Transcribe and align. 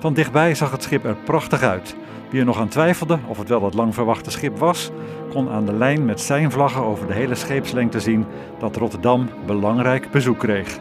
Van 0.00 0.14
dichtbij 0.14 0.54
zag 0.54 0.70
het 0.70 0.82
schip 0.82 1.04
er 1.04 1.16
prachtig 1.16 1.62
uit. 1.62 1.96
Wie 2.30 2.40
er 2.40 2.46
nog 2.46 2.58
aan 2.58 2.68
twijfelde 2.68 3.18
of 3.26 3.38
het 3.38 3.48
wel 3.48 3.64
het 3.64 3.74
lang 3.74 3.94
verwachte 3.94 4.30
schip 4.30 4.58
was, 4.58 4.90
kon 5.30 5.50
aan 5.50 5.66
de 5.66 5.72
lijn 5.72 6.04
met 6.04 6.20
zijn 6.20 6.50
vlaggen 6.50 6.82
over 6.82 7.06
de 7.06 7.12
hele 7.12 7.34
scheepslengte 7.34 8.00
zien 8.00 8.26
dat 8.58 8.76
Rotterdam 8.76 9.30
belangrijk 9.46 10.10
bezoek 10.10 10.38
kreeg. 10.38 10.78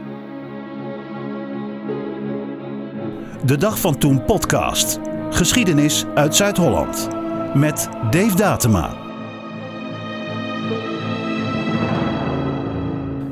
De 3.45 3.57
Dag 3.57 3.79
van 3.79 3.97
Toen 3.97 4.25
podcast. 4.25 4.99
Geschiedenis 5.29 6.05
uit 6.15 6.35
Zuid-Holland. 6.35 7.07
Met 7.53 7.89
Dave 8.11 8.35
Datema. 8.35 9.07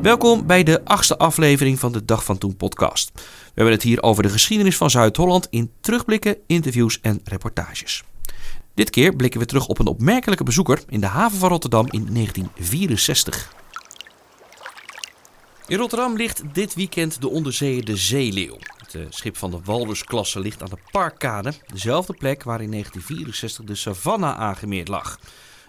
Welkom 0.02 0.48
bij 0.48 0.64
de 0.64 0.86
achtste 0.86 1.18
aflevering 1.18 1.80
van 1.80 1.92
de 1.92 2.06
Dag 2.06 2.24
van 2.24 2.38
Toen 2.38 2.56
podcast. 2.56 3.12
We 3.58 3.64
hebben 3.64 3.82
het 3.82 3.90
hier 3.90 4.04
over 4.04 4.24
de 4.24 4.30
geschiedenis 4.30 4.78
van 4.78 4.90
Zuid-Holland 4.90 5.48
in 5.50 5.72
terugblikken, 5.80 6.38
interviews 6.48 7.00
en 7.02 7.22
reportages. 7.24 8.04
Dit 8.74 8.90
keer 8.90 9.16
blikken 9.16 9.40
we 9.40 9.46
terug 9.46 9.68
op 9.68 9.80
een 9.80 9.88
opmerkelijke 9.88 10.44
bezoeker 10.44 10.80
in 10.90 11.00
de 11.00 11.06
haven 11.06 11.40
van 11.40 11.50
Rotterdam 11.50 11.86
in 11.86 12.08
1964. 12.14 13.54
In 15.68 15.78
Rotterdam 15.78 16.16
ligt 16.16 16.44
dit 16.54 16.76
weekend 16.76 17.22
de 17.22 17.30
onderzeeër 17.30 17.86
de 17.86 17.96
Zeeleeuw. 17.96 18.58
Het 18.78 18.96
eh, 18.96 19.02
schip 19.10 19.38
van 19.38 19.52
de 19.52 19.60
Walrus-klasse 19.64 20.40
ligt 20.40 20.62
aan 20.62 20.70
de 20.70 20.80
Parkkade, 20.92 21.54
dezelfde 21.74 22.14
plek 22.14 22.44
waar 22.44 22.62
in 22.62 22.72
1964 22.72 23.66
de 23.66 23.76
Savannah 23.76 24.40
aangemeerd 24.40 24.88
lag. 24.88 25.20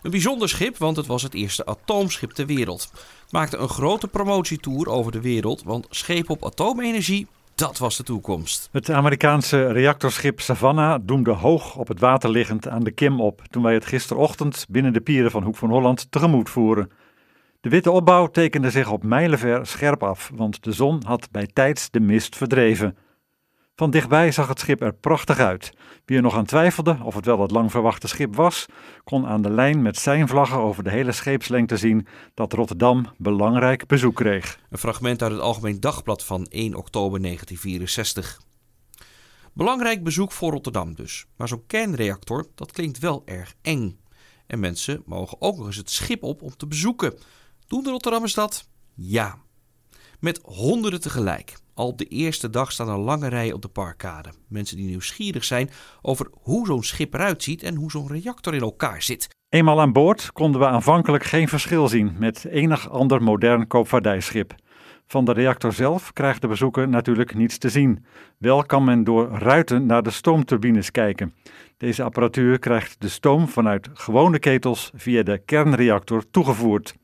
Een 0.02 0.10
bijzonder 0.10 0.48
schip, 0.48 0.76
want 0.76 0.96
het 0.96 1.06
was 1.06 1.22
het 1.22 1.34
eerste 1.34 1.66
atoomschip 1.66 2.30
ter 2.30 2.46
wereld. 2.46 2.90
Het 3.22 3.32
maakte 3.32 3.56
een 3.56 3.68
grote 3.68 4.08
promotietour 4.08 4.88
over 4.88 5.12
de 5.12 5.20
wereld, 5.20 5.62
want 5.62 5.86
schepen 5.90 6.34
op 6.34 6.44
atoomenergie, 6.44 7.26
dat 7.58 7.78
was 7.78 7.96
de 7.96 8.02
toekomst. 8.02 8.68
Het 8.72 8.90
Amerikaanse 8.90 9.72
reactorschip 9.72 10.40
Savannah 10.40 11.00
doemde 11.02 11.30
hoog 11.30 11.76
op 11.76 11.88
het 11.88 12.00
water 12.00 12.30
liggend 12.30 12.68
aan 12.68 12.84
de 12.84 12.90
Kim 12.90 13.20
op 13.20 13.42
toen 13.50 13.62
wij 13.62 13.74
het 13.74 13.86
gisterochtend 13.86 14.66
binnen 14.68 14.92
de 14.92 15.00
pieren 15.00 15.30
van 15.30 15.42
Hoek 15.42 15.56
van 15.56 15.70
Holland 15.70 16.10
tegemoet 16.10 16.50
voeren. 16.50 16.90
De 17.60 17.68
witte 17.68 17.90
opbouw 17.90 18.26
tekende 18.26 18.70
zich 18.70 18.90
op 18.90 19.02
mijlenver 19.02 19.66
scherp 19.66 20.02
af, 20.02 20.30
want 20.34 20.62
de 20.62 20.72
zon 20.72 21.02
had 21.06 21.28
bij 21.30 21.46
tijds 21.52 21.90
de 21.90 22.00
mist 22.00 22.36
verdreven. 22.36 22.96
Van 23.78 23.90
dichtbij 23.90 24.32
zag 24.32 24.48
het 24.48 24.60
schip 24.60 24.82
er 24.82 24.94
prachtig 24.94 25.38
uit. 25.38 25.72
Wie 26.04 26.16
er 26.16 26.22
nog 26.22 26.34
aan 26.34 26.44
twijfelde 26.44 26.98
of 27.02 27.14
het 27.14 27.24
wel 27.24 27.40
het 27.40 27.50
lang 27.50 27.70
verwachte 27.70 28.08
schip 28.08 28.36
was, 28.36 28.66
kon 29.04 29.26
aan 29.26 29.42
de 29.42 29.50
lijn 29.50 29.82
met 29.82 29.96
zijn 29.96 30.28
vlaggen 30.28 30.58
over 30.58 30.84
de 30.84 30.90
hele 30.90 31.12
scheepslengte 31.12 31.76
zien 31.76 32.06
dat 32.34 32.52
Rotterdam 32.52 33.06
belangrijk 33.16 33.86
bezoek 33.86 34.14
kreeg. 34.14 34.60
Een 34.70 34.78
fragment 34.78 35.22
uit 35.22 35.32
het 35.32 35.40
Algemeen 35.40 35.80
Dagblad 35.80 36.24
van 36.24 36.46
1 36.46 36.74
oktober 36.74 37.20
1964. 37.22 38.40
Belangrijk 39.52 40.04
bezoek 40.04 40.32
voor 40.32 40.50
Rotterdam 40.50 40.94
dus. 40.94 41.26
Maar 41.36 41.48
zo'n 41.48 41.66
kernreactor, 41.66 42.46
dat 42.54 42.72
klinkt 42.72 42.98
wel 42.98 43.22
erg 43.24 43.54
eng. 43.62 44.00
En 44.46 44.60
mensen 44.60 45.02
mogen 45.06 45.40
ook 45.40 45.56
nog 45.56 45.66
eens 45.66 45.76
het 45.76 45.90
schip 45.90 46.22
op 46.22 46.42
om 46.42 46.56
te 46.56 46.66
bezoeken. 46.66 47.18
Doen 47.66 47.82
de 47.82 47.90
Rotterdammers 47.90 48.34
dat? 48.34 48.68
Ja. 48.94 49.38
Met 50.20 50.40
honderden 50.44 51.00
tegelijk. 51.00 51.56
Al 51.74 51.86
op 51.86 51.98
de 51.98 52.04
eerste 52.04 52.50
dag 52.50 52.72
staan 52.72 52.88
er 52.88 52.98
lange 52.98 53.28
rijen 53.28 53.54
op 53.54 53.62
de 53.62 53.68
parkkade. 53.68 54.28
Mensen 54.48 54.76
die 54.76 54.86
nieuwsgierig 54.86 55.44
zijn 55.44 55.70
over 56.02 56.28
hoe 56.32 56.66
zo'n 56.66 56.82
schip 56.82 57.14
eruit 57.14 57.42
ziet 57.42 57.62
en 57.62 57.74
hoe 57.74 57.90
zo'n 57.90 58.08
reactor 58.08 58.54
in 58.54 58.60
elkaar 58.60 59.02
zit. 59.02 59.28
Eenmaal 59.48 59.80
aan 59.80 59.92
boord 59.92 60.32
konden 60.32 60.60
we 60.60 60.66
aanvankelijk 60.66 61.24
geen 61.24 61.48
verschil 61.48 61.88
zien 61.88 62.14
met 62.18 62.44
enig 62.44 62.90
ander 62.90 63.22
modern 63.22 63.66
koopvaardijschip. 63.66 64.54
Van 65.06 65.24
de 65.24 65.32
reactor 65.32 65.72
zelf 65.72 66.12
krijgt 66.12 66.40
de 66.40 66.48
bezoeker 66.48 66.88
natuurlijk 66.88 67.34
niets 67.34 67.58
te 67.58 67.68
zien. 67.68 68.04
Wel 68.38 68.64
kan 68.64 68.84
men 68.84 69.04
door 69.04 69.28
ruiten 69.28 69.86
naar 69.86 70.02
de 70.02 70.10
stoomturbines 70.10 70.90
kijken. 70.90 71.34
Deze 71.76 72.02
apparatuur 72.02 72.58
krijgt 72.58 73.00
de 73.00 73.08
stoom 73.08 73.48
vanuit 73.48 73.88
gewone 73.94 74.38
ketels 74.38 74.90
via 74.94 75.22
de 75.22 75.38
kernreactor 75.44 76.30
toegevoerd. 76.30 76.94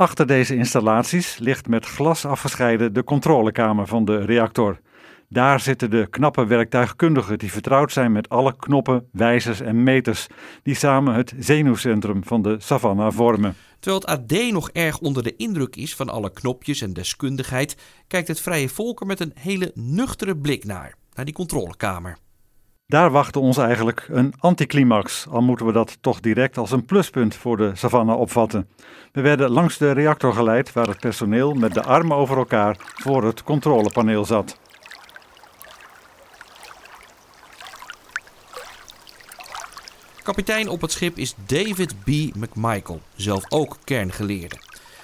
Achter 0.00 0.26
deze 0.26 0.56
installaties 0.56 1.38
ligt 1.38 1.68
met 1.68 1.86
glas 1.86 2.24
afgescheiden 2.24 2.92
de 2.92 3.04
controlekamer 3.04 3.86
van 3.86 4.04
de 4.04 4.24
reactor. 4.24 4.80
Daar 5.28 5.60
zitten 5.60 5.90
de 5.90 6.06
knappe 6.10 6.46
werktuigkundigen 6.46 7.38
die 7.38 7.52
vertrouwd 7.52 7.92
zijn 7.92 8.12
met 8.12 8.28
alle 8.28 8.56
knoppen, 8.56 9.08
wijzers 9.12 9.60
en 9.60 9.82
meters, 9.82 10.26
die 10.62 10.74
samen 10.74 11.14
het 11.14 11.34
zenuwcentrum 11.38 12.24
van 12.24 12.42
de 12.42 12.56
Savannah 12.58 13.12
vormen. 13.12 13.56
Terwijl 13.80 14.02
het 14.02 14.32
AD 14.32 14.52
nog 14.52 14.70
erg 14.70 14.98
onder 14.98 15.22
de 15.22 15.36
indruk 15.36 15.76
is 15.76 15.94
van 15.94 16.08
alle 16.08 16.32
knopjes 16.32 16.80
en 16.80 16.92
deskundigheid, 16.92 17.76
kijkt 18.06 18.28
het 18.28 18.40
Vrije 18.40 18.68
Volk 18.68 19.00
er 19.00 19.06
met 19.06 19.20
een 19.20 19.32
hele 19.34 19.70
nuchtere 19.74 20.36
blik 20.36 20.64
naar, 20.64 20.94
naar 21.14 21.24
die 21.24 21.34
controlekamer. 21.34 22.18
Daar 22.88 23.10
wachtte 23.10 23.38
ons 23.38 23.56
eigenlijk 23.56 24.06
een 24.10 24.34
anticlimax, 24.38 25.26
al 25.30 25.42
moeten 25.42 25.66
we 25.66 25.72
dat 25.72 25.98
toch 26.00 26.20
direct 26.20 26.58
als 26.58 26.70
een 26.70 26.84
pluspunt 26.84 27.34
voor 27.34 27.56
de 27.56 27.70
Savannah 27.74 28.20
opvatten. 28.20 28.68
We 29.12 29.20
werden 29.20 29.50
langs 29.50 29.78
de 29.78 29.90
reactor 29.90 30.32
geleid 30.32 30.72
waar 30.72 30.86
het 30.86 31.00
personeel 31.00 31.54
met 31.54 31.74
de 31.74 31.82
armen 31.82 32.16
over 32.16 32.36
elkaar 32.36 32.76
voor 32.78 33.24
het 33.24 33.42
controlepaneel 33.42 34.24
zat. 34.24 34.58
Kapitein 40.22 40.68
op 40.68 40.80
het 40.80 40.92
schip 40.92 41.16
is 41.16 41.34
David 41.46 41.94
B. 42.04 42.08
McMichael, 42.36 43.00
zelf 43.14 43.44
ook 43.48 43.76
kerngeleerde. 43.84 44.56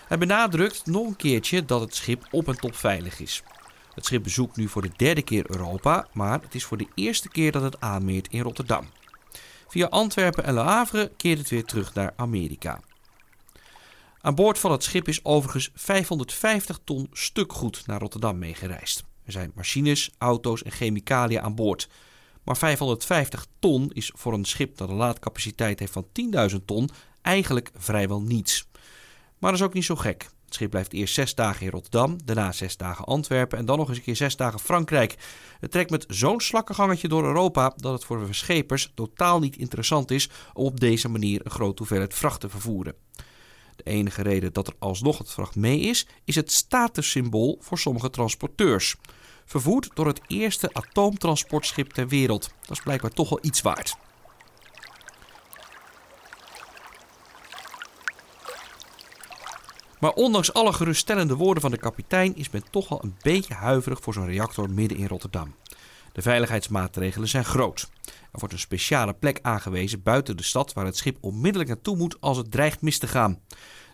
Hij 0.08 0.18
benadrukt 0.18 0.86
nog 0.86 1.06
een 1.06 1.16
keertje 1.16 1.64
dat 1.64 1.80
het 1.80 1.94
schip 1.94 2.26
op 2.30 2.48
en 2.48 2.56
top 2.56 2.76
veilig 2.76 3.20
is. 3.20 3.42
Het 3.94 4.04
schip 4.04 4.22
bezoekt 4.22 4.56
nu 4.56 4.68
voor 4.68 4.82
de 4.82 4.90
derde 4.96 5.22
keer 5.22 5.50
Europa, 5.50 6.06
maar 6.12 6.40
het 6.40 6.54
is 6.54 6.64
voor 6.64 6.76
de 6.76 6.88
eerste 6.94 7.28
keer 7.28 7.52
dat 7.52 7.62
het 7.62 7.80
aanmeert 7.80 8.28
in 8.28 8.40
Rotterdam. 8.40 8.86
Via 9.68 9.86
Antwerpen 9.86 10.44
en 10.44 10.54
Le 10.54 10.60
Havre 10.60 11.12
keert 11.16 11.38
het 11.38 11.50
weer 11.50 11.64
terug 11.64 11.94
naar 11.94 12.12
Amerika. 12.16 12.80
Aan 14.20 14.34
boord 14.34 14.58
van 14.58 14.72
het 14.72 14.82
schip 14.82 15.08
is 15.08 15.24
overigens 15.24 15.70
550 15.74 16.78
ton 16.84 17.08
stukgoed 17.12 17.86
naar 17.86 18.00
Rotterdam 18.00 18.38
meegereisd. 18.38 19.04
Er 19.24 19.32
zijn 19.32 19.52
machines, 19.54 20.10
auto's 20.18 20.62
en 20.62 20.70
chemicaliën 20.70 21.40
aan 21.40 21.54
boord. 21.54 21.88
Maar 22.42 22.56
550 22.56 23.46
ton 23.58 23.90
is 23.92 24.12
voor 24.14 24.32
een 24.32 24.44
schip 24.44 24.76
dat 24.76 24.88
een 24.88 24.94
laadcapaciteit 24.94 25.78
heeft 25.78 25.92
van 25.92 26.06
10.000 26.50 26.56
ton 26.64 26.90
eigenlijk 27.22 27.70
vrijwel 27.76 28.22
niets. 28.22 28.68
Maar 29.38 29.50
dat 29.50 29.60
is 29.60 29.66
ook 29.66 29.74
niet 29.74 29.84
zo 29.84 29.96
gek. 29.96 30.28
Het 30.54 30.62
schip 30.62 30.72
blijft 30.72 30.92
eerst 30.92 31.14
zes 31.14 31.34
dagen 31.34 31.66
in 31.66 31.72
Rotterdam, 31.72 32.18
daarna 32.24 32.52
zes 32.52 32.76
dagen 32.76 33.04
Antwerpen 33.04 33.58
en 33.58 33.64
dan 33.64 33.78
nog 33.78 33.88
eens 33.88 33.96
een 33.96 34.02
keer 34.02 34.16
zes 34.16 34.36
dagen 34.36 34.60
Frankrijk. 34.60 35.16
Het 35.60 35.70
trekt 35.70 35.90
met 35.90 36.04
zo'n 36.08 36.40
slakkengangetje 36.40 37.08
door 37.08 37.24
Europa 37.24 37.74
dat 37.76 37.92
het 37.92 38.04
voor 38.04 38.18
de 38.18 38.26
verschepers 38.26 38.92
totaal 38.94 39.38
niet 39.38 39.56
interessant 39.56 40.10
is 40.10 40.30
om 40.52 40.64
op 40.64 40.80
deze 40.80 41.08
manier 41.08 41.40
een 41.44 41.50
grote 41.50 41.78
hoeveelheid 41.78 42.14
vracht 42.14 42.40
te 42.40 42.48
vervoeren. 42.48 42.94
De 43.76 43.82
enige 43.82 44.22
reden 44.22 44.52
dat 44.52 44.66
er 44.66 44.74
alsnog 44.78 45.18
het 45.18 45.30
vracht 45.30 45.56
mee 45.56 45.80
is, 45.80 46.06
is 46.24 46.34
het 46.34 46.52
statussymbool 46.52 47.58
voor 47.60 47.78
sommige 47.78 48.10
transporteurs. 48.10 48.96
Vervoerd 49.44 49.90
door 49.94 50.06
het 50.06 50.20
eerste 50.26 50.70
atoomtransportschip 50.72 51.92
ter 51.92 52.08
wereld. 52.08 52.50
Dat 52.60 52.76
is 52.76 52.82
blijkbaar 52.82 53.10
toch 53.10 53.28
wel 53.28 53.38
iets 53.42 53.62
waard. 53.62 53.96
Maar 60.04 60.12
ondanks 60.12 60.52
alle 60.52 60.72
geruststellende 60.72 61.36
woorden 61.36 61.62
van 61.62 61.70
de 61.70 61.76
kapitein 61.76 62.36
is 62.36 62.50
men 62.50 62.64
toch 62.70 62.88
wel 62.88 63.04
een 63.04 63.16
beetje 63.22 63.54
huiverig 63.54 64.00
voor 64.00 64.12
zo'n 64.12 64.26
reactor 64.26 64.70
midden 64.70 64.98
in 64.98 65.06
Rotterdam. 65.06 65.54
De 66.12 66.22
veiligheidsmaatregelen 66.22 67.28
zijn 67.28 67.44
groot. 67.44 67.90
Er 68.04 68.38
wordt 68.38 68.52
een 68.52 68.60
speciale 68.60 69.14
plek 69.14 69.38
aangewezen 69.42 70.02
buiten 70.02 70.36
de 70.36 70.42
stad 70.42 70.72
waar 70.72 70.84
het 70.84 70.96
schip 70.96 71.16
onmiddellijk 71.20 71.70
naartoe 71.70 71.96
moet 71.96 72.16
als 72.20 72.36
het 72.36 72.50
dreigt 72.50 72.82
mis 72.82 72.98
te 72.98 73.06
gaan. 73.06 73.40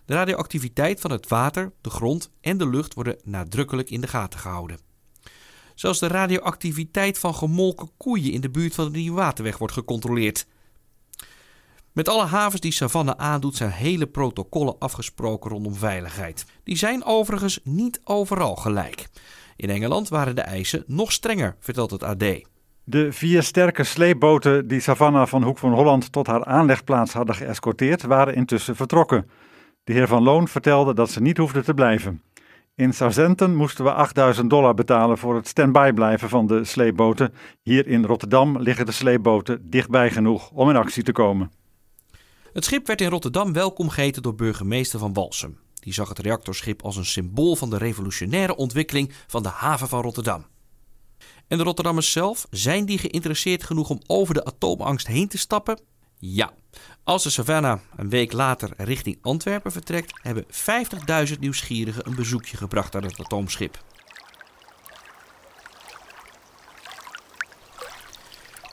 De 0.05 0.13
radioactiviteit 0.13 0.99
van 0.99 1.11
het 1.11 1.27
water, 1.27 1.71
de 1.81 1.89
grond 1.89 2.31
en 2.41 2.57
de 2.57 2.69
lucht 2.69 2.93
worden 2.93 3.17
nadrukkelijk 3.23 3.89
in 3.89 4.01
de 4.01 4.07
gaten 4.07 4.39
gehouden. 4.39 4.79
Zelfs 5.75 5.99
de 5.99 6.07
radioactiviteit 6.07 7.19
van 7.19 7.35
gemolken 7.35 7.89
koeien 7.97 8.31
in 8.31 8.41
de 8.41 8.49
buurt 8.49 8.75
van 8.75 8.91
de 8.91 9.11
Waterweg 9.11 9.57
wordt 9.57 9.73
gecontroleerd. 9.73 10.45
Met 11.93 12.09
alle 12.09 12.25
havens 12.25 12.61
die 12.61 12.71
Savannah 12.71 13.17
aandoet 13.17 13.55
zijn 13.55 13.71
hele 13.71 14.07
protocollen 14.07 14.75
afgesproken 14.79 15.51
rondom 15.51 15.75
veiligheid. 15.75 16.45
Die 16.63 16.77
zijn 16.77 17.03
overigens 17.03 17.59
niet 17.63 18.01
overal 18.03 18.55
gelijk. 18.55 19.07
In 19.55 19.69
Engeland 19.69 20.09
waren 20.09 20.35
de 20.35 20.41
eisen 20.41 20.83
nog 20.87 21.11
strenger, 21.11 21.55
vertelt 21.59 21.91
het 21.91 22.03
AD. 22.03 22.23
De 22.83 23.11
vier 23.11 23.43
sterke 23.43 23.83
sleepboten 23.83 24.67
die 24.67 24.79
Savannah 24.79 25.27
van 25.27 25.43
Hoek 25.43 25.57
van 25.57 25.73
Holland 25.73 26.11
tot 26.11 26.27
haar 26.27 26.45
aanlegplaats 26.45 27.13
hadden 27.13 27.35
geëscorteerd, 27.35 28.01
waren 28.01 28.35
intussen 28.35 28.75
vertrokken. 28.75 29.29
De 29.83 29.93
heer 29.93 30.07
Van 30.07 30.23
Loon 30.23 30.47
vertelde 30.47 30.93
dat 30.93 31.09
ze 31.09 31.21
niet 31.21 31.37
hoefden 31.37 31.63
te 31.63 31.73
blijven. 31.73 32.21
In 32.75 32.93
Southampton 32.93 33.55
moesten 33.55 33.83
we 33.83 33.93
8000 33.93 34.49
dollar 34.49 34.73
betalen 34.73 35.17
voor 35.17 35.35
het 35.35 35.47
stand-by 35.47 35.91
blijven 35.91 36.29
van 36.29 36.47
de 36.47 36.63
sleepboten. 36.63 37.33
Hier 37.61 37.87
in 37.87 38.05
Rotterdam 38.05 38.59
liggen 38.59 38.85
de 38.85 38.91
sleepboten 38.91 39.69
dichtbij 39.69 40.11
genoeg 40.11 40.51
om 40.51 40.69
in 40.69 40.75
actie 40.75 41.03
te 41.03 41.11
komen. 41.11 41.51
Het 42.53 42.65
schip 42.65 42.87
werd 42.87 43.01
in 43.01 43.09
Rotterdam 43.09 43.53
welkom 43.53 43.89
geheten 43.89 44.21
door 44.21 44.35
burgemeester 44.35 44.99
van 44.99 45.13
Walsum. 45.13 45.59
Die 45.73 45.93
zag 45.93 46.09
het 46.09 46.19
reactorschip 46.19 46.83
als 46.83 46.95
een 46.95 47.05
symbool 47.05 47.55
van 47.55 47.69
de 47.69 47.77
revolutionaire 47.77 48.55
ontwikkeling 48.55 49.13
van 49.27 49.43
de 49.43 49.49
haven 49.49 49.87
van 49.87 50.01
Rotterdam. 50.01 50.45
En 51.47 51.57
de 51.57 51.63
Rotterdammers 51.63 52.11
zelf, 52.11 52.47
zijn 52.49 52.85
die 52.85 52.97
geïnteresseerd 52.97 53.63
genoeg 53.63 53.89
om 53.89 54.01
over 54.07 54.33
de 54.33 54.45
atoomangst 54.45 55.07
heen 55.07 55.27
te 55.27 55.37
stappen? 55.37 55.79
Ja. 56.19 56.53
Als 57.03 57.23
de 57.23 57.29
Savannah 57.29 57.79
een 57.95 58.09
week 58.09 58.31
later 58.31 58.73
richting 58.77 59.17
Antwerpen 59.21 59.71
vertrekt, 59.71 60.13
hebben 60.21 60.45
50.000 61.33 61.39
nieuwsgierigen 61.39 62.07
een 62.07 62.15
bezoekje 62.15 62.57
gebracht 62.57 62.95
aan 62.95 63.03
het 63.03 63.19
atoomschip. 63.19 63.83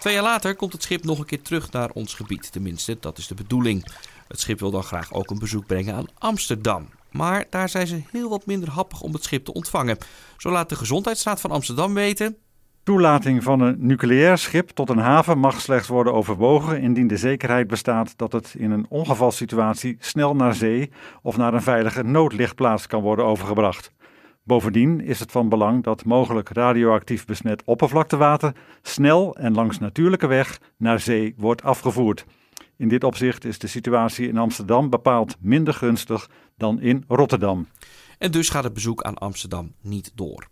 Twee 0.08 0.20
jaar 0.20 0.31
later 0.31 0.56
komt 0.56 0.72
het 0.72 0.82
schip 0.82 1.05
nog 1.05 1.19
een 1.19 1.25
keer 1.25 1.43
terug 1.43 1.72
naar 1.72 1.90
ons 1.90 2.14
gebied. 2.14 2.52
Tenminste, 2.52 2.96
dat 3.00 3.19
is 3.19 3.26
de 3.26 3.34
bedoeling. 3.34 3.87
Het 4.28 4.40
schip 4.40 4.60
wil 4.60 4.70
dan 4.70 4.82
graag 4.82 5.12
ook 5.12 5.31
een 5.31 5.38
bezoek 5.38 5.66
brengen 5.66 5.94
aan 5.94 6.06
Amsterdam. 6.19 6.88
Maar 7.10 7.44
daar 7.50 7.69
zijn 7.69 7.87
ze 7.87 8.02
heel 8.10 8.28
wat 8.28 8.46
minder 8.46 8.70
happig 8.70 9.00
om 9.00 9.12
het 9.12 9.22
schip 9.22 9.44
te 9.44 9.52
ontvangen. 9.52 9.99
Zo 10.37 10.50
laat 10.50 10.69
de 10.69 10.76
Gezondheidsraad 10.76 11.40
van 11.40 11.50
Amsterdam 11.50 11.94
weten. 11.94 12.37
Toelating 12.82 13.43
van 13.43 13.60
een 13.60 13.76
nucleair 13.78 14.38
schip 14.38 14.69
tot 14.69 14.90
een 14.90 14.99
haven 14.99 15.38
mag 15.38 15.60
slechts 15.60 15.88
worden 15.88 16.12
overwogen 16.12 16.81
indien 16.81 17.06
de 17.06 17.16
zekerheid 17.16 17.66
bestaat 17.66 18.12
dat 18.16 18.32
het 18.32 18.54
in 18.58 18.70
een 18.70 18.87
ongevalsituatie 18.88 19.96
snel 20.00 20.37
naar 20.37 20.54
zee 20.54 20.90
of 21.22 21.37
naar 21.37 21.54
een 21.54 21.62
veilige 21.62 22.02
noodlichtplaats 22.02 22.87
kan 22.87 23.02
worden 23.02 23.25
overgebracht. 23.25 23.93
Bovendien 24.48 25.00
is 25.00 25.20
het 25.20 25.30
van 25.30 25.48
belang 25.48 25.82
dat 25.82 26.04
mogelijk 26.04 26.48
radioactief 26.48 27.24
besmet 27.24 27.62
oppervlaktewater 27.64 28.52
snel 28.82 29.36
en 29.36 29.54
langs 29.54 29.78
natuurlijke 29.78 30.26
weg 30.26 30.60
naar 30.76 31.00
zee 31.00 31.34
wordt 31.36 31.62
afgevoerd. 31.62 32.24
In 32.76 32.88
dit 32.88 33.04
opzicht 33.04 33.44
is 33.44 33.58
de 33.58 33.66
situatie 33.66 34.28
in 34.28 34.38
Amsterdam 34.38 34.90
bepaald 34.90 35.36
minder 35.40 35.74
gunstig 35.74 36.30
dan 36.56 36.80
in 36.80 37.04
Rotterdam. 37.08 37.66
En 38.18 38.30
dus 38.30 38.48
gaat 38.48 38.64
het 38.64 38.72
bezoek 38.72 39.02
aan 39.02 39.18
Amsterdam 39.18 39.74
niet 39.80 40.12
door. 40.14 40.48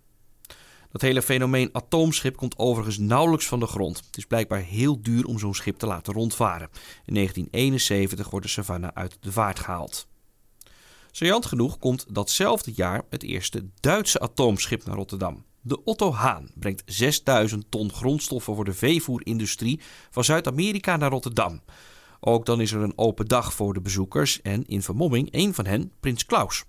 Dat 0.91 1.01
hele 1.01 1.23
fenomeen 1.23 1.69
atoomschip 1.73 2.37
komt 2.37 2.59
overigens 2.59 2.99
nauwelijks 2.99 3.47
van 3.47 3.61
de 3.61 3.67
grond. 3.67 3.97
Het 3.97 4.17
is 4.17 4.27
blijkbaar 4.27 4.61
heel 4.61 5.03
duur 5.03 5.25
om 5.25 5.39
zo'n 5.39 5.55
schip 5.55 5.79
te 5.79 5.87
laten 5.87 6.13
rondvaren. 6.13 6.69
In 7.05 7.15
1971 7.15 8.31
wordt 8.31 8.47
de 8.47 8.53
Savannah 8.53 8.91
uit 8.95 9.19
de 9.21 9.33
vaart 9.33 9.59
gehaald. 9.59 10.07
Saillant 11.17 11.47
genoeg 11.47 11.79
komt 11.79 12.07
datzelfde 12.09 12.73
jaar 12.73 13.03
het 13.11 13.23
eerste 13.23 13.65
Duitse 13.81 14.21
atoomschip 14.21 14.85
naar 14.85 14.97
Rotterdam. 14.97 15.45
De 15.61 15.85
Otto 15.85 16.13
Haan 16.13 16.51
brengt 16.55 16.83
6000 16.87 17.67
ton 17.69 17.93
grondstoffen 17.93 18.55
voor 18.55 18.65
de 18.65 18.73
veevoerindustrie 18.73 19.81
van 20.11 20.25
Zuid-Amerika 20.25 20.97
naar 20.97 21.11
Rotterdam. 21.11 21.61
Ook 22.21 22.47
dan 22.47 22.61
is 22.61 22.73
er 22.73 22.81
een 22.81 22.99
open 22.99 23.27
dag 23.27 23.53
voor 23.53 23.75
de 23.75 23.81
bezoekers 23.81 24.43
en 24.43 24.67
in 24.67 24.83
vermomming 24.83 25.29
een 25.31 25.55
van 25.55 25.67
hen, 25.67 25.93
Prins 26.01 26.25
Klaus. 26.25 26.65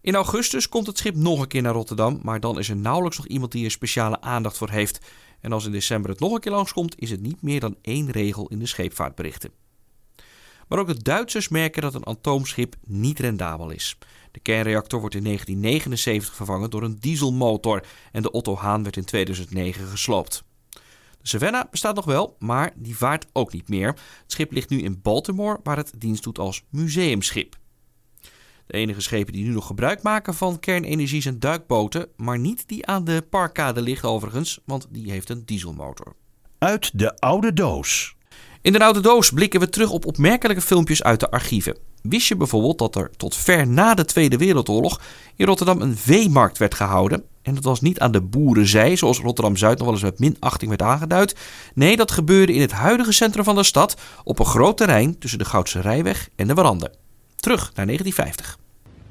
In 0.00 0.14
augustus 0.14 0.68
komt 0.68 0.86
het 0.86 0.98
schip 0.98 1.14
nog 1.14 1.40
een 1.40 1.48
keer 1.48 1.62
naar 1.62 1.74
Rotterdam, 1.74 2.20
maar 2.22 2.40
dan 2.40 2.58
is 2.58 2.68
er 2.68 2.76
nauwelijks 2.76 3.16
nog 3.16 3.26
iemand 3.26 3.52
die 3.52 3.64
er 3.64 3.70
speciale 3.70 4.20
aandacht 4.20 4.56
voor 4.56 4.70
heeft. 4.70 5.00
En 5.40 5.52
als 5.52 5.66
in 5.66 5.72
december 5.72 6.10
het 6.10 6.20
nog 6.20 6.32
een 6.32 6.40
keer 6.40 6.52
langskomt, 6.52 7.00
is 7.00 7.10
het 7.10 7.20
niet 7.20 7.42
meer 7.42 7.60
dan 7.60 7.76
één 7.82 8.10
regel 8.10 8.48
in 8.48 8.58
de 8.58 8.66
scheepvaartberichten. 8.66 9.67
Maar 10.68 10.78
ook 10.78 10.86
de 10.86 11.02
Duitsers 11.02 11.48
merken 11.48 11.82
dat 11.82 11.94
een 11.94 12.06
atoomschip 12.06 12.76
niet 12.86 13.18
rendabel 13.18 13.70
is. 13.70 13.98
De 14.30 14.40
kernreactor 14.40 15.00
wordt 15.00 15.14
in 15.14 15.24
1979 15.24 16.34
vervangen 16.34 16.70
door 16.70 16.82
een 16.82 16.98
dieselmotor 17.00 17.86
en 18.12 18.22
de 18.22 18.30
Otto 18.30 18.56
Haan 18.56 18.82
werd 18.82 18.96
in 18.96 19.04
2009 19.04 19.86
gesloopt. 19.86 20.44
De 21.20 21.28
Savannah 21.28 21.70
bestaat 21.70 21.94
nog 21.94 22.04
wel, 22.04 22.36
maar 22.38 22.72
die 22.76 22.96
vaart 22.96 23.26
ook 23.32 23.52
niet 23.52 23.68
meer. 23.68 23.88
Het 23.88 24.32
schip 24.32 24.52
ligt 24.52 24.70
nu 24.70 24.82
in 24.82 25.00
Baltimore, 25.02 25.60
waar 25.62 25.76
het 25.76 25.92
dienst 25.96 26.22
doet 26.22 26.38
als 26.38 26.64
museumschip. 26.70 27.56
De 28.66 28.74
enige 28.74 29.00
schepen 29.00 29.32
die 29.32 29.44
nu 29.44 29.50
nog 29.50 29.66
gebruik 29.66 30.02
maken 30.02 30.34
van 30.34 30.60
kernenergie 30.60 31.22
zijn 31.22 31.38
duikboten, 31.38 32.08
maar 32.16 32.38
niet 32.38 32.68
die 32.68 32.86
aan 32.86 33.04
de 33.04 33.26
parkkade 33.30 33.82
ligt 33.82 34.04
overigens, 34.04 34.60
want 34.64 34.86
die 34.90 35.10
heeft 35.10 35.28
een 35.28 35.44
dieselmotor. 35.44 36.14
Uit 36.58 36.98
de 36.98 37.16
oude 37.16 37.52
doos. 37.52 38.16
In 38.62 38.72
de 38.72 38.84
oude 38.84 39.00
doos 39.00 39.30
blikken 39.30 39.60
we 39.60 39.68
terug 39.68 39.90
op 39.90 40.06
opmerkelijke 40.06 40.62
filmpjes 40.62 41.02
uit 41.02 41.20
de 41.20 41.30
archieven. 41.30 41.76
Wist 42.02 42.28
je 42.28 42.36
bijvoorbeeld 42.36 42.78
dat 42.78 42.96
er 42.96 43.10
tot 43.16 43.36
ver 43.36 43.66
na 43.66 43.94
de 43.94 44.04
Tweede 44.04 44.36
Wereldoorlog 44.36 45.00
in 45.36 45.46
Rotterdam 45.46 45.80
een 45.80 45.96
veemarkt 45.96 46.58
werd 46.58 46.74
gehouden? 46.74 47.24
En 47.42 47.54
dat 47.54 47.64
was 47.64 47.80
niet 47.80 47.98
aan 47.98 48.12
de 48.12 48.20
boerenzij, 48.20 48.96
zoals 48.96 49.18
Rotterdam-Zuid 49.18 49.78
nog 49.78 49.86
wel 49.86 49.94
eens 49.94 50.04
met 50.04 50.18
minachting 50.18 50.68
werd 50.68 50.82
aangeduid. 50.82 51.36
Nee, 51.74 51.96
dat 51.96 52.10
gebeurde 52.10 52.52
in 52.52 52.60
het 52.60 52.72
huidige 52.72 53.12
centrum 53.12 53.44
van 53.44 53.54
de 53.54 53.62
stad 53.62 53.96
op 54.24 54.38
een 54.38 54.46
groot 54.46 54.76
terrein 54.76 55.18
tussen 55.18 55.38
de 55.38 55.44
Goudse 55.44 55.80
Rijweg 55.80 56.28
en 56.36 56.46
de 56.46 56.54
Warande. 56.54 56.92
Terug 57.36 57.70
naar 57.74 57.86
1950. 57.86 58.58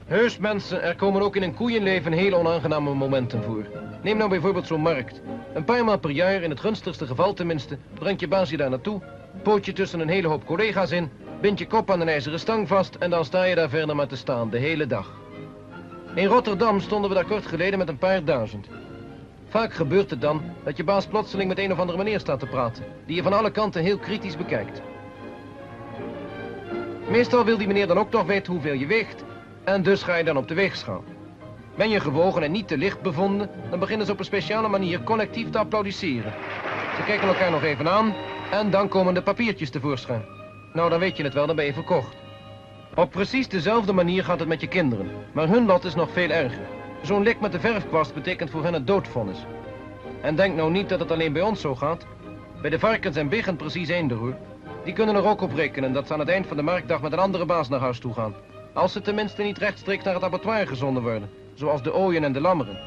Heus 0.05 0.37
mensen, 0.37 0.81
er 0.81 0.95
komen 0.95 1.21
ook 1.21 1.35
in 1.35 1.43
een 1.43 1.55
koeienleven 1.55 2.11
hele 2.11 2.35
onaangename 2.35 2.93
momenten 2.93 3.43
voor. 3.43 3.65
Neem 4.03 4.17
nou 4.17 4.29
bijvoorbeeld 4.29 4.67
zo'n 4.67 4.81
markt. 4.81 5.21
Een 5.53 5.63
paar 5.63 5.83
maal 5.83 5.99
per 5.99 6.09
jaar, 6.09 6.41
in 6.41 6.49
het 6.49 6.59
gunstigste 6.59 7.07
geval 7.07 7.33
tenminste, 7.33 7.77
brengt 7.93 8.19
je 8.19 8.27
baas 8.27 8.49
daar 8.49 8.69
naartoe, 8.69 9.01
pootje 9.43 9.73
tussen 9.73 9.99
een 9.99 10.09
hele 10.09 10.27
hoop 10.27 10.45
collega's 10.45 10.91
in, 10.91 11.11
bind 11.41 11.59
je 11.59 11.67
kop 11.67 11.91
aan 11.91 12.01
een 12.01 12.09
ijzeren 12.09 12.39
stang 12.39 12.67
vast 12.67 12.95
en 12.95 13.09
dan 13.09 13.25
sta 13.25 13.43
je 13.43 13.55
daar 13.55 13.69
verder 13.69 13.95
maar 13.95 14.07
te 14.07 14.15
staan, 14.15 14.49
de 14.49 14.57
hele 14.57 14.87
dag. 14.87 15.11
In 16.13 16.25
Rotterdam 16.25 16.79
stonden 16.79 17.09
we 17.09 17.15
daar 17.15 17.25
kort 17.25 17.45
geleden 17.45 17.79
met 17.79 17.87
een 17.87 17.97
paar 17.97 18.23
duizend. 18.23 18.67
Vaak 19.49 19.73
gebeurt 19.73 20.09
het 20.09 20.21
dan 20.21 20.41
dat 20.63 20.77
je 20.77 20.83
baas 20.83 21.05
plotseling 21.05 21.49
met 21.49 21.59
een 21.59 21.71
of 21.71 21.79
andere 21.79 21.97
meneer 21.97 22.19
staat 22.19 22.39
te 22.39 22.45
praten, 22.45 22.83
die 23.05 23.15
je 23.15 23.23
van 23.23 23.33
alle 23.33 23.51
kanten 23.51 23.83
heel 23.83 23.97
kritisch 23.97 24.37
bekijkt. 24.37 24.81
Meestal 27.09 27.45
wil 27.45 27.57
die 27.57 27.67
meneer 27.67 27.87
dan 27.87 27.97
ook 27.97 28.11
toch 28.11 28.25
weten 28.25 28.53
hoeveel 28.53 28.73
je 28.73 28.85
weegt 28.85 29.23
en 29.63 29.83
dus 29.83 30.03
ga 30.03 30.15
je 30.15 30.23
dan 30.23 30.37
op 30.37 30.47
de 30.47 30.53
weegschaal. 30.53 31.03
Ben 31.75 31.89
je 31.89 31.99
gewogen 31.99 32.43
en 32.43 32.51
niet 32.51 32.67
te 32.67 32.77
licht 32.77 33.01
bevonden, 33.01 33.49
dan 33.69 33.79
beginnen 33.79 34.05
ze 34.05 34.11
op 34.11 34.19
een 34.19 34.25
speciale 34.25 34.67
manier 34.67 35.03
collectief 35.03 35.49
te 35.49 35.57
applaudisseren. 35.57 36.33
Ze 36.95 37.03
kijken 37.05 37.27
elkaar 37.27 37.51
nog 37.51 37.63
even 37.63 37.89
aan 37.89 38.13
en 38.51 38.69
dan 38.69 38.87
komen 38.87 39.13
de 39.13 39.21
papiertjes 39.21 39.69
tevoorschijn. 39.69 40.25
Nou, 40.73 40.89
dan 40.89 40.99
weet 40.99 41.17
je 41.17 41.23
het 41.23 41.33
wel, 41.33 41.47
dan 41.47 41.55
ben 41.55 41.65
je 41.65 41.73
verkocht. 41.73 42.15
Op 42.95 43.11
precies 43.11 43.47
dezelfde 43.47 43.93
manier 43.93 44.23
gaat 44.23 44.39
het 44.39 44.47
met 44.47 44.61
je 44.61 44.67
kinderen. 44.67 45.09
Maar 45.31 45.47
hun 45.47 45.65
lot 45.65 45.83
is 45.83 45.95
nog 45.95 46.09
veel 46.11 46.29
erger. 46.29 46.65
Zo'n 47.01 47.23
lik 47.23 47.39
met 47.39 47.51
de 47.51 47.59
verfkwast 47.59 48.13
betekent 48.13 48.49
voor 48.49 48.63
hen 48.63 48.73
het 48.73 48.87
doodvonnis. 48.87 49.37
En 50.21 50.35
denk 50.35 50.55
nou 50.55 50.71
niet 50.71 50.89
dat 50.89 50.99
het 50.99 51.11
alleen 51.11 51.33
bij 51.33 51.41
ons 51.41 51.61
zo 51.61 51.75
gaat. 51.75 52.05
Bij 52.61 52.69
de 52.69 52.79
varkens 52.79 53.15
en 53.15 53.29
biggen 53.29 53.55
precies 53.55 53.89
eender 53.89 54.17
hoor. 54.17 54.35
Die 54.83 54.93
kunnen 54.93 55.15
er 55.15 55.25
ook 55.25 55.41
op 55.41 55.53
rekenen 55.53 55.93
dat 55.93 56.07
ze 56.07 56.13
aan 56.13 56.19
het 56.19 56.29
eind 56.29 56.47
van 56.47 56.57
de 56.57 56.63
marktdag 56.63 57.01
met 57.01 57.11
een 57.11 57.19
andere 57.19 57.45
baas 57.45 57.69
naar 57.69 57.79
huis 57.79 57.99
toe 57.99 58.13
gaan. 58.13 58.35
Als 58.73 58.91
ze 58.91 59.01
tenminste 59.01 59.41
niet 59.41 59.57
rechtstreeks 59.57 60.03
naar 60.03 60.13
het 60.13 60.23
abattoir 60.23 60.67
gezonden 60.67 61.03
worden. 61.03 61.29
Zoals 61.53 61.83
de 61.83 61.93
ooien 61.93 62.23
en 62.23 62.33
de 62.33 62.41
lammeren. 62.41 62.77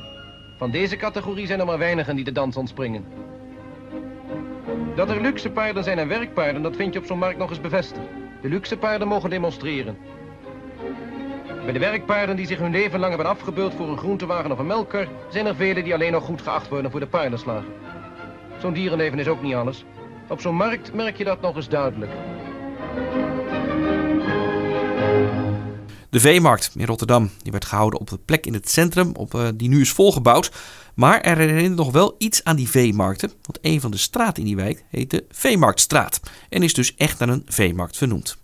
Van 0.56 0.70
deze 0.70 0.96
categorie 0.96 1.46
zijn 1.46 1.60
er 1.60 1.66
maar 1.66 1.78
weinigen 1.78 2.16
die 2.16 2.24
de 2.24 2.32
dans 2.32 2.56
ontspringen. 2.56 3.04
Dat 5.00 5.10
er 5.10 5.20
luxe 5.20 5.50
paarden 5.50 5.84
zijn 5.84 5.98
en 5.98 6.08
werkpaarden, 6.08 6.62
dat 6.62 6.76
vind 6.76 6.92
je 6.92 6.98
op 6.98 7.06
zo'n 7.06 7.18
markt 7.18 7.38
nog 7.38 7.50
eens 7.50 7.60
bevestigd. 7.60 8.06
De 8.42 8.48
luxe 8.48 8.76
paarden 8.76 9.08
mogen 9.08 9.30
demonstreren. 9.30 9.98
Bij 11.64 11.72
de 11.72 11.78
werkpaarden 11.78 12.36
die 12.36 12.46
zich 12.46 12.58
hun 12.58 12.70
leven 12.70 12.98
lang 13.00 13.14
hebben 13.14 13.30
afgebeuld 13.30 13.74
voor 13.74 13.88
een 13.88 13.98
groentewagen 13.98 14.52
of 14.52 14.58
een 14.58 14.66
melkkar, 14.66 15.08
zijn 15.28 15.46
er 15.46 15.54
velen 15.54 15.84
die 15.84 15.94
alleen 15.94 16.12
nog 16.12 16.24
goed 16.24 16.42
geacht 16.42 16.68
worden 16.68 16.90
voor 16.90 17.00
de 17.00 17.06
paardenslagen. 17.06 17.72
Zo'n 18.58 18.72
dierenleven 18.72 19.18
is 19.18 19.28
ook 19.28 19.42
niet 19.42 19.54
alles. 19.54 19.84
Op 20.28 20.40
zo'n 20.40 20.54
markt 20.54 20.94
merk 20.94 21.16
je 21.16 21.24
dat 21.24 21.40
nog 21.40 21.56
eens 21.56 21.68
duidelijk. 21.68 22.12
De 26.10 26.20
veemarkt 26.20 26.70
in 26.74 26.86
Rotterdam 26.86 27.30
die 27.42 27.52
werd 27.52 27.64
gehouden 27.64 28.00
op 28.00 28.10
een 28.10 28.24
plek 28.24 28.46
in 28.46 28.54
het 28.54 28.70
centrum, 28.70 29.12
op, 29.14 29.34
uh, 29.34 29.48
die 29.54 29.68
nu 29.68 29.80
is 29.80 29.90
volgebouwd. 29.90 30.50
Maar 30.94 31.20
er 31.20 31.36
herinnert 31.36 31.76
nog 31.76 31.92
wel 31.92 32.14
iets 32.18 32.44
aan 32.44 32.56
die 32.56 32.68
veemarkten. 32.68 33.28
Want 33.28 33.58
een 33.60 33.80
van 33.80 33.90
de 33.90 33.96
straten 33.96 34.42
in 34.42 34.44
die 34.44 34.56
wijk 34.56 34.84
heet 34.88 35.10
de 35.10 35.24
Veemarktstraat. 35.30 36.20
En 36.48 36.62
is 36.62 36.74
dus 36.74 36.94
echt 36.94 37.18
naar 37.18 37.28
een 37.28 37.42
veemarkt 37.46 37.96
vernoemd. 37.96 38.36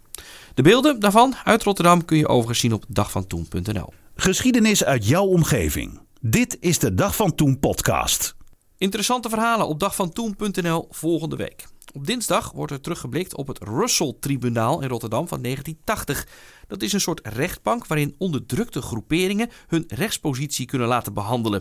De 0.55 0.63
beelden 0.63 1.01
daarvan 1.01 1.35
uit 1.45 1.63
Rotterdam 1.63 2.05
kun 2.05 2.17
je 2.17 2.29
overigens 2.29 2.61
zien 2.61 2.73
op 2.73 2.85
dagvantoen.nl. 2.89 3.93
Geschiedenis 4.15 4.85
uit 4.85 5.09
jouw 5.09 5.27
omgeving. 5.27 6.01
Dit 6.21 6.57
is 6.61 6.79
de 6.79 6.95
Dag 6.95 7.17
van 7.17 7.35
Toen 7.35 7.59
podcast. 7.59 8.35
Interessante 8.79 9.29
verhalen 9.29 9.69
op 9.69 9.81
dagvantoen.nl 9.81 10.87
volgende 10.91 11.37
week. 11.37 11.67
Op 11.97 12.07
dinsdag 12.07 12.53
wordt 12.53 12.73
er 12.73 12.81
teruggeblikt 12.81 13.35
op 13.35 13.47
het 13.47 13.59
Russell-tribunaal 13.63 14.83
in 14.83 14.89
Rotterdam 14.89 15.29
van 15.29 15.43
1980. 15.43 16.29
Dat 16.67 16.83
is 16.83 16.93
een 16.93 17.01
soort 17.01 17.21
rechtbank 17.27 17.87
waarin 17.87 18.15
onderdrukte 18.19 18.83
groeperingen 18.83 19.51
hun 19.67 19.85
rechtspositie 19.89 20.67
kunnen 20.67 20.89
laten 20.89 21.15
behandelen. 21.15 21.61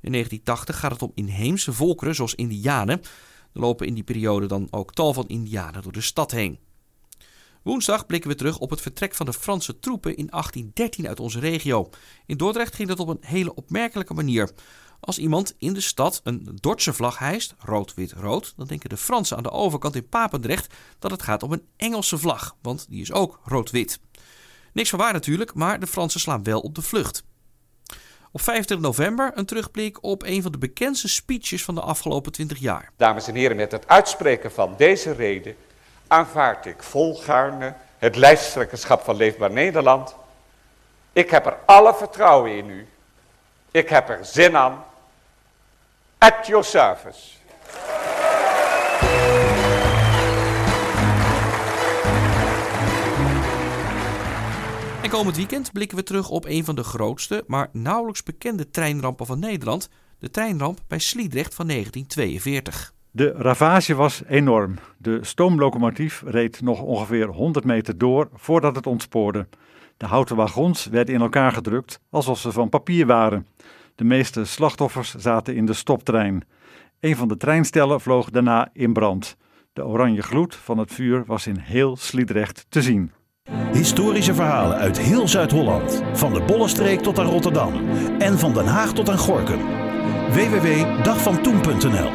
In 0.00 0.12
1980 0.12 0.78
gaat 0.78 0.90
het 0.90 1.02
om 1.02 1.12
inheemse 1.14 1.72
volkeren 1.72 2.14
zoals 2.14 2.34
Indianen. 2.34 3.00
Er 3.52 3.60
lopen 3.60 3.86
in 3.86 3.94
die 3.94 4.02
periode 4.02 4.46
dan 4.46 4.68
ook 4.70 4.94
tal 4.94 5.12
van 5.12 5.28
Indianen 5.28 5.82
door 5.82 5.92
de 5.92 6.00
stad 6.00 6.30
heen. 6.30 6.58
Woensdag 7.62 8.06
blikken 8.06 8.30
we 8.30 8.36
terug 8.36 8.58
op 8.58 8.70
het 8.70 8.80
vertrek 8.80 9.14
van 9.14 9.26
de 9.26 9.32
Franse 9.32 9.78
troepen 9.78 10.16
in 10.16 10.26
1813 10.26 11.08
uit 11.08 11.20
onze 11.20 11.40
regio. 11.40 11.90
In 12.26 12.36
Dordrecht 12.36 12.74
ging 12.74 12.88
dat 12.88 12.98
op 12.98 13.08
een 13.08 13.18
hele 13.20 13.54
opmerkelijke 13.54 14.14
manier. 14.14 14.50
Als 15.00 15.18
iemand 15.18 15.54
in 15.58 15.72
de 15.72 15.80
stad 15.80 16.20
een 16.24 16.58
Dordtse 16.60 16.92
vlag 16.92 17.18
hijst, 17.18 17.54
rood-wit-rood, 17.58 18.52
dan 18.56 18.66
denken 18.66 18.88
de 18.88 18.96
Fransen 18.96 19.36
aan 19.36 19.42
de 19.42 19.50
overkant 19.50 19.96
in 19.96 20.08
Papendrecht 20.08 20.74
dat 20.98 21.10
het 21.10 21.22
gaat 21.22 21.42
om 21.42 21.52
een 21.52 21.66
Engelse 21.76 22.18
vlag, 22.18 22.56
want 22.62 22.86
die 22.88 23.00
is 23.00 23.12
ook 23.12 23.40
rood-wit. 23.44 24.00
Niks 24.72 24.90
van 24.90 24.98
waar 24.98 25.12
natuurlijk, 25.12 25.54
maar 25.54 25.80
de 25.80 25.86
Fransen 25.86 26.20
slaan 26.20 26.42
wel 26.42 26.60
op 26.60 26.74
de 26.74 26.82
vlucht. 26.82 27.24
Op 28.32 28.40
25 28.40 28.86
november 28.86 29.32
een 29.34 29.46
terugblik 29.46 30.02
op 30.02 30.22
een 30.22 30.42
van 30.42 30.52
de 30.52 30.58
bekendste 30.58 31.08
speeches 31.08 31.64
van 31.64 31.74
de 31.74 31.80
afgelopen 31.80 32.32
20 32.32 32.58
jaar. 32.58 32.90
Dames 32.96 33.28
en 33.28 33.34
heren, 33.34 33.56
met 33.56 33.72
het 33.72 33.88
uitspreken 33.88 34.52
van 34.52 34.74
deze 34.76 35.12
reden 35.12 35.56
aanvaard 36.06 36.66
ik 36.66 36.82
volgaarne 36.82 37.74
het 37.98 38.16
lijsttrekkerschap 38.16 39.02
van 39.02 39.16
Leefbaar 39.16 39.50
Nederland. 39.50 40.14
Ik 41.12 41.30
heb 41.30 41.46
er 41.46 41.56
alle 41.66 41.94
vertrouwen 41.94 42.56
in 42.56 42.70
u. 42.70 42.86
Ik 43.70 43.88
heb 43.88 44.08
er 44.08 44.24
zin 44.24 44.56
aan. 44.56 44.84
At 46.22 46.46
your 46.46 46.64
service. 46.64 47.18
En 55.02 55.10
komend 55.10 55.36
weekend 55.36 55.72
blikken 55.72 55.96
we 55.96 56.02
terug 56.02 56.28
op 56.28 56.44
een 56.44 56.64
van 56.64 56.74
de 56.74 56.82
grootste, 56.82 57.44
maar 57.46 57.68
nauwelijks 57.72 58.22
bekende 58.22 58.70
treinrampen 58.70 59.26
van 59.26 59.38
Nederland. 59.38 59.88
De 60.18 60.30
treinramp 60.30 60.78
bij 60.88 60.98
Sliedrecht 60.98 61.54
van 61.54 61.66
1942. 61.66 62.92
De 63.10 63.32
ravage 63.36 63.94
was 63.94 64.22
enorm. 64.28 64.74
De 64.98 65.18
stoomlocomotief 65.24 66.22
reed 66.26 66.60
nog 66.60 66.80
ongeveer 66.80 67.26
100 67.26 67.64
meter 67.64 67.98
door 67.98 68.28
voordat 68.34 68.76
het 68.76 68.86
ontspoorde. 68.86 69.46
De 69.96 70.06
houten 70.06 70.36
wagons 70.36 70.86
werden 70.86 71.14
in 71.14 71.20
elkaar 71.20 71.52
gedrukt 71.52 72.00
alsof 72.10 72.38
ze 72.38 72.52
van 72.52 72.68
papier 72.68 73.06
waren. 73.06 73.46
De 74.00 74.06
meeste 74.06 74.44
slachtoffers 74.44 75.14
zaten 75.14 75.56
in 75.56 75.66
de 75.66 75.72
stoptrein. 75.72 76.44
Een 77.00 77.16
van 77.16 77.28
de 77.28 77.36
treinstellen 77.36 78.00
vloog 78.00 78.30
daarna 78.30 78.68
in 78.72 78.92
brand. 78.92 79.36
De 79.72 79.84
oranje 79.84 80.22
gloed 80.22 80.54
van 80.54 80.78
het 80.78 80.92
vuur 80.92 81.24
was 81.26 81.46
in 81.46 81.58
heel 81.58 81.96
Sliedrecht 81.96 82.66
te 82.68 82.82
zien. 82.82 83.12
Historische 83.72 84.34
verhalen 84.34 84.76
uit 84.76 84.98
heel 84.98 85.28
Zuid-Holland. 85.28 86.02
Van 86.12 86.32
de 86.32 86.42
Bollenstreek 86.42 87.00
tot 87.00 87.18
aan 87.18 87.26
Rotterdam. 87.26 87.88
En 88.18 88.38
van 88.38 88.52
Den 88.52 88.66
Haag 88.66 88.92
tot 88.92 89.08
aan 89.08 89.18
Gorkum. 89.18 89.60
www.dagvantoen.nl 90.30 92.10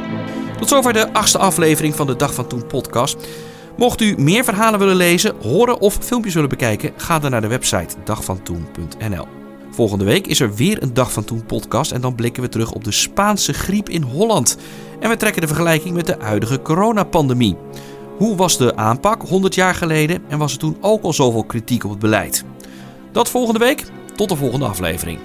Tot 0.57 0.69
zover 0.69 0.93
de 0.93 1.13
achtste 1.13 1.37
aflevering 1.37 1.95
van 1.95 2.07
de 2.07 2.15
Dag 2.15 2.33
van 2.33 2.47
Toen 2.47 2.67
podcast. 2.67 3.27
Mocht 3.77 4.01
u 4.01 4.15
meer 4.17 4.43
verhalen 4.43 4.79
willen 4.79 4.95
lezen, 4.95 5.35
horen 5.41 5.79
of 5.79 5.97
filmpjes 6.01 6.33
willen 6.33 6.49
bekijken, 6.49 6.93
ga 6.97 7.19
dan 7.19 7.31
naar 7.31 7.41
de 7.41 7.47
website 7.47 7.95
dagvantoen.nl. 8.03 9.44
Volgende 9.75 10.05
week 10.05 10.27
is 10.27 10.39
er 10.39 10.55
weer 10.55 10.83
een 10.83 10.93
Dag 10.93 11.11
van 11.11 11.23
Toen 11.23 11.45
podcast 11.45 11.91
en 11.91 12.01
dan 12.01 12.15
blikken 12.15 12.43
we 12.43 12.49
terug 12.49 12.71
op 12.71 12.83
de 12.83 12.91
Spaanse 12.91 13.53
griep 13.53 13.89
in 13.89 14.01
Holland. 14.01 14.57
En 14.99 15.09
we 15.09 15.17
trekken 15.17 15.41
de 15.41 15.47
vergelijking 15.47 15.95
met 15.95 16.05
de 16.05 16.15
huidige 16.19 16.61
coronapandemie. 16.61 17.57
Hoe 18.17 18.35
was 18.35 18.57
de 18.57 18.75
aanpak 18.75 19.21
100 19.21 19.55
jaar 19.55 19.75
geleden 19.75 20.23
en 20.27 20.37
was 20.37 20.53
er 20.53 20.59
toen 20.59 20.77
ook 20.81 21.03
al 21.03 21.13
zoveel 21.13 21.43
kritiek 21.43 21.83
op 21.83 21.89
het 21.89 21.99
beleid? 21.99 22.43
Dat 23.11 23.29
volgende 23.29 23.59
week. 23.59 23.83
Tot 24.15 24.29
de 24.29 24.35
volgende 24.35 24.65
aflevering. 24.65 25.19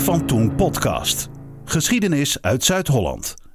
Van 0.00 0.26
Toen 0.26 0.54
podcast. 0.54 1.28
Geschiedenis 1.64 2.42
uit 2.42 2.64
Zuid-Holland. 2.64 3.47